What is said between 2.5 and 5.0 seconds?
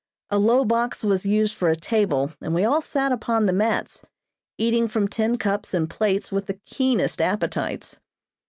we all sat upon the mats, eating